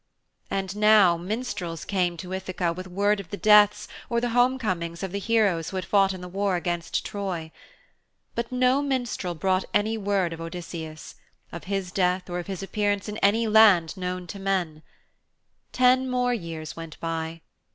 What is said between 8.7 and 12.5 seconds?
minstrel brought any word of Odysseus, of his death or of